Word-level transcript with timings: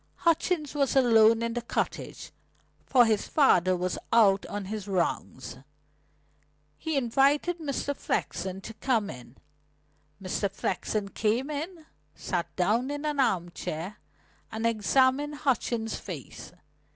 Hutchings 0.15 0.73
was 0.73 0.95
alone 0.95 1.43
in 1.43 1.53
the 1.53 1.61
cottage, 1.61 2.31
for 2.87 3.05
his 3.05 3.27
father 3.27 3.75
was 3.77 3.99
out 4.11 4.47
on 4.47 4.65
his 4.65 4.87
rounds. 4.87 5.59
He 6.79 6.97
invited 6.97 7.59
Mr. 7.59 7.95
Flexen 7.95 8.61
to 8.61 8.73
come 8.73 9.11
in. 9.11 9.37
Mr. 10.19 10.49
Flexen 10.49 11.09
came 11.09 11.51
in, 11.51 11.85
sat 12.15 12.47
down 12.55 12.89
in 12.89 13.05
an 13.05 13.19
arm 13.19 13.51
chair, 13.51 13.99
and 14.51 14.65
examined 14.65 15.35
Hutchings' 15.35 15.97
face. 15.99 16.51